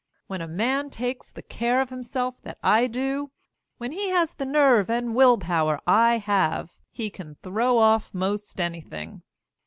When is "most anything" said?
8.11-9.21